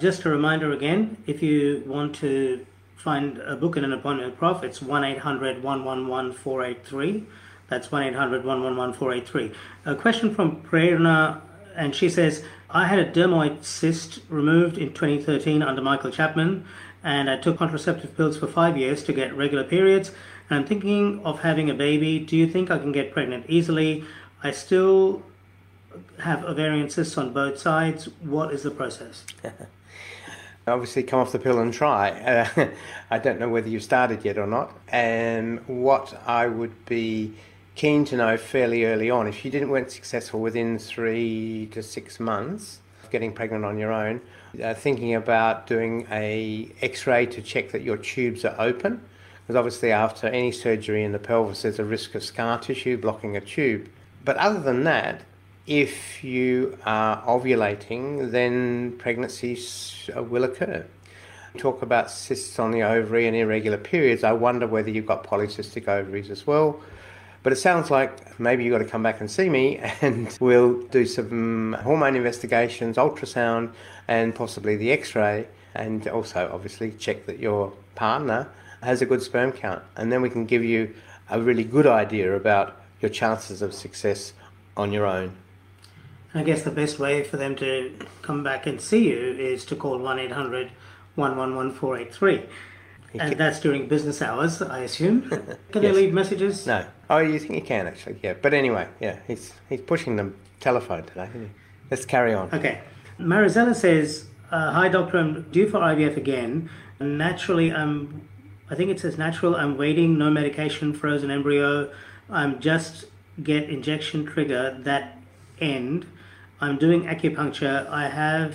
[0.00, 2.64] Just a reminder again if you want to
[2.96, 7.26] find a book and an appointment Prof, it's 1 800 111 483.
[7.68, 9.52] That's 1 800 111 483.
[9.84, 11.42] A question from Prerna,
[11.76, 16.64] and she says, I had a dermoid cyst removed in 2013 under Michael Chapman,
[17.04, 20.10] and I took contraceptive pills for five years to get regular periods.
[20.48, 22.18] And I'm thinking of having a baby.
[22.18, 24.04] Do you think I can get pregnant easily?
[24.42, 25.22] I still
[26.20, 28.06] have ovarian cysts on both sides.
[28.22, 29.26] What is the process?
[30.66, 32.10] obviously come off the pill and try.
[32.56, 32.68] Uh,
[33.10, 34.72] I don't know whether you've started yet or not.
[34.88, 37.34] And what I would be
[37.74, 42.20] keen to know fairly early on, if you didn't weren't successful within three to six
[42.20, 44.20] months of getting pregnant on your own,
[44.62, 49.02] uh, thinking about doing a X-ray to check that your tubes are open.
[49.42, 53.36] Because obviously, after any surgery in the pelvis, there's a risk of scar tissue blocking
[53.36, 53.88] a tube.
[54.24, 55.22] But other than that,
[55.66, 60.84] if you are ovulating, then pregnancies uh, will occur.
[61.58, 64.24] Talk about cysts on the ovary and irregular periods.
[64.24, 66.80] I wonder whether you've got polycystic ovaries as well.
[67.42, 70.82] But it sounds like maybe you've got to come back and see me, and we'll
[70.88, 73.72] do some hormone investigations, ultrasound,
[74.08, 78.48] and possibly the x ray, and also obviously check that your partner
[78.82, 79.82] has a good sperm count.
[79.96, 80.94] And then we can give you
[81.30, 84.32] a really good idea about your chances of success
[84.76, 85.36] on your own.
[86.34, 89.76] I guess the best way for them to come back and see you is to
[89.76, 90.70] call 1 800
[91.14, 92.48] 111 483.
[93.20, 95.22] And that's during business hours, I assume.
[95.28, 95.82] Can yes.
[95.82, 96.66] they leave messages?
[96.66, 96.86] No.
[97.10, 98.18] Oh, you think you can actually?
[98.22, 98.34] Yeah.
[98.40, 101.28] But anyway, yeah, he's he's pushing the telephone today.
[101.90, 102.48] Let's carry on.
[102.54, 102.80] Okay.
[103.20, 105.18] Marizella says, uh, "Hi, doctor.
[105.18, 106.70] I'm due for IVF again.
[107.00, 108.26] Naturally, I'm.
[108.70, 109.54] I think it says natural.
[109.56, 110.16] I'm waiting.
[110.16, 110.94] No medication.
[110.94, 111.92] Frozen embryo.
[112.30, 113.04] I'm just
[113.42, 115.18] get injection trigger that
[115.60, 116.06] end.
[116.62, 117.90] I'm doing acupuncture.
[117.90, 118.54] I have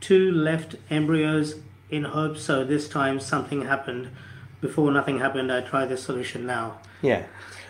[0.00, 1.54] two left embryos
[1.88, 4.10] in hope so this time something happened.
[4.60, 6.80] Before nothing happened, I try this solution now.
[7.00, 7.24] Yeah.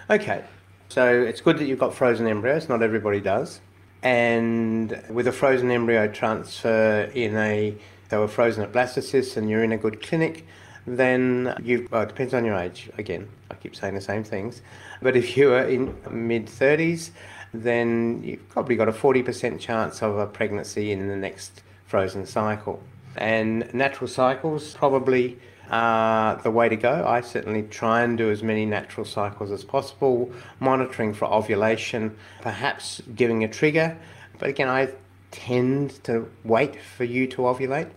[0.08, 0.42] Okay.
[0.88, 2.70] So it's good that you've got frozen embryos.
[2.70, 3.60] Not everybody does.
[4.02, 7.76] And with a frozen embryo transfer in a,
[8.08, 10.46] they were frozen at blastocysts and you're in a good clinic,
[10.86, 12.88] then you, well, it depends on your age.
[12.96, 14.62] Again, I keep saying the same things.
[15.02, 17.10] But if you are in mid 30s,
[17.52, 22.82] then you've probably got a 40% chance of a pregnancy in the next frozen cycle.
[23.16, 25.38] And natural cycles probably
[25.70, 27.04] are the way to go.
[27.06, 30.30] I certainly try and do as many natural cycles as possible,
[30.60, 33.96] monitoring for ovulation, perhaps giving a trigger.
[34.38, 34.90] But again, I
[35.30, 37.90] tend to wait for you to ovulate.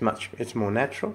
[0.00, 1.14] Much it's more natural.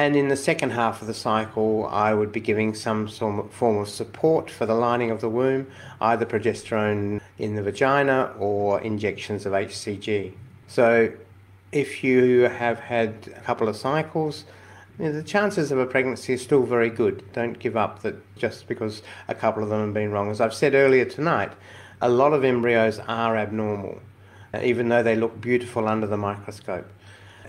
[0.00, 3.86] And in the second half of the cycle, I would be giving some form of
[3.86, 5.66] support for the lining of the womb,
[6.00, 10.32] either progesterone in the vagina or injections of HCG.
[10.68, 11.12] So,
[11.70, 14.46] if you have had a couple of cycles,
[14.98, 17.22] you know, the chances of a pregnancy are still very good.
[17.34, 20.30] Don't give up that just because a couple of them have been wrong.
[20.30, 21.52] As I've said earlier tonight,
[22.00, 24.00] a lot of embryos are abnormal,
[24.62, 26.90] even though they look beautiful under the microscope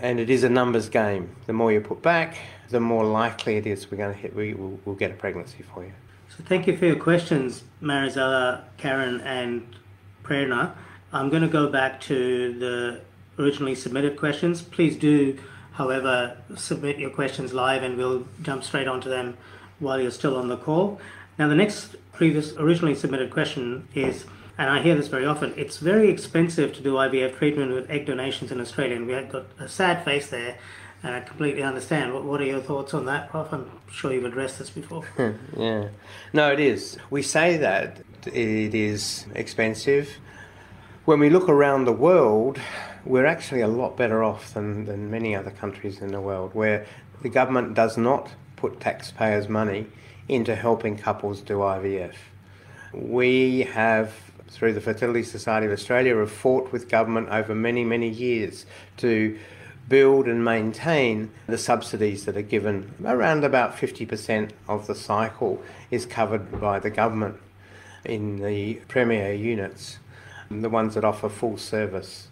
[0.02, 1.34] and it is a numbers game.
[1.46, 2.36] The more you put back,
[2.68, 4.34] the more likely it is we're going to hit.
[4.34, 5.92] We will we'll get a pregnancy for you.
[6.36, 9.64] So thank you for your questions, Marizella, Karen, and
[10.24, 10.72] Prerna.
[11.12, 13.00] I'm going to go back to the
[13.38, 14.60] originally submitted questions.
[14.62, 15.38] Please do,
[15.72, 19.36] however, submit your questions live, and we'll jump straight onto them
[19.78, 21.00] while you're still on the call.
[21.38, 24.24] Now, the next previous originally submitted question is
[24.58, 28.06] and I hear this very often, it's very expensive to do IVF treatment with egg
[28.06, 28.96] donations in Australia.
[28.96, 30.58] And we have got a sad face there,
[31.02, 32.12] and I completely understand.
[32.12, 33.52] What, what are your thoughts on that, Prof?
[33.52, 35.04] I'm sure you've addressed this before.
[35.56, 35.88] yeah.
[36.32, 36.98] No, it is.
[37.10, 40.18] We say that it is expensive.
[41.04, 42.60] When we look around the world,
[43.04, 46.86] we're actually a lot better off than, than many other countries in the world where
[47.22, 49.86] the government does not put taxpayers' money
[50.28, 52.14] into helping couples do IVF.
[52.92, 54.12] We have,
[54.52, 58.66] through the Fertility Society of Australia, have fought with government over many, many years
[58.98, 59.38] to
[59.88, 62.94] build and maintain the subsidies that are given.
[63.04, 67.36] Around about 50% of the cycle is covered by the government
[68.04, 69.98] in the premier units,
[70.50, 72.28] the ones that offer full service.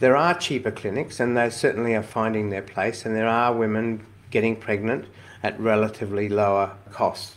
[0.00, 4.06] There are cheaper clinics, and they certainly are finding their place, and there are women
[4.30, 5.06] getting pregnant
[5.42, 7.34] at relatively lower costs.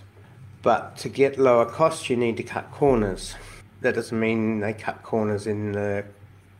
[0.61, 3.35] But to get lower costs, you need to cut corners.
[3.81, 6.05] That doesn't mean they cut corners in the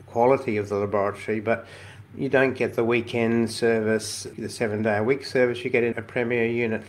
[0.08, 1.66] quality of the laboratory, but
[2.16, 5.98] you don't get the weekend service, the seven day a week service you get in
[5.98, 6.84] a premier unit.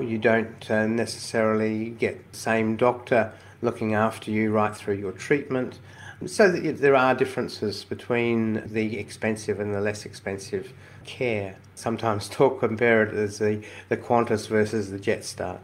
[0.00, 5.78] You don't uh, necessarily get the same doctor looking after you right through your treatment.
[6.26, 10.72] So there are differences between the expensive and the less expensive
[11.04, 11.56] care.
[11.74, 15.58] Sometimes talk compare it as the, the Qantas versus the Jetstar.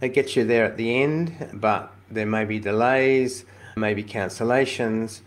[0.00, 3.44] It gets you there at the end, but there may be delays,
[3.76, 5.20] maybe cancellations,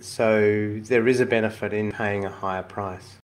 [0.00, 3.16] so there is a benefit in paying a higher price.